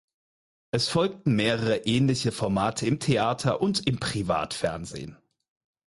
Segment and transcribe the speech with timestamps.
[0.71, 5.19] Es folgten mehrere ähnliche Formate im Theater und im Privatfernsehen.